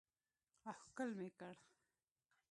او 0.67 0.73
ښکل 0.81 1.09
مې 1.17 1.29
کړ. 1.39 1.55